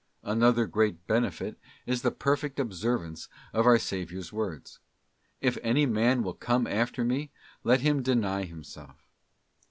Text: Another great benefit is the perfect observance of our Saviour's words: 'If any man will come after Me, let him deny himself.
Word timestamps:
Another 0.23 0.65
great 0.65 1.05
benefit 1.05 1.59
is 1.85 2.01
the 2.01 2.09
perfect 2.09 2.59
observance 2.59 3.27
of 3.53 3.67
our 3.67 3.77
Saviour's 3.77 4.33
words: 4.33 4.79
'If 5.41 5.59
any 5.61 5.85
man 5.85 6.23
will 6.23 6.33
come 6.33 6.65
after 6.65 7.03
Me, 7.03 7.29
let 7.63 7.81
him 7.81 8.01
deny 8.01 8.45
himself. 8.45 9.05